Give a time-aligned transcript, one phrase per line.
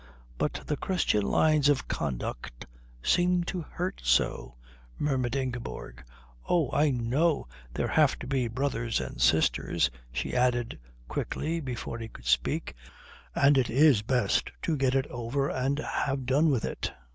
[0.39, 2.65] "But the Christian lines of conduct
[3.03, 4.55] seem to hurt so,"
[4.97, 6.03] murmured Ingeborg.
[6.49, 12.07] "Oh, I know there have to be brothers and sisters," she added quickly before he
[12.07, 12.73] could speak,
[13.35, 16.91] "and it is best to get it over and have done with it.